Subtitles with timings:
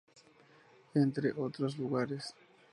[0.95, 2.33] Entre otros lugares.